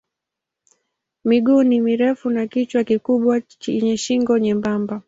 Miguu 1.25 1.63
ni 1.63 1.81
mirefu 1.81 2.29
na 2.29 2.47
kichwa 2.47 2.83
kikubwa 2.83 3.41
chenye 3.41 3.97
shingo 3.97 4.37
nyembamba. 4.39 4.99